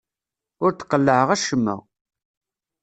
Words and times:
Ur 0.63 0.71
d-qellɛeɣ 0.73 1.29
acemma. 1.35 1.75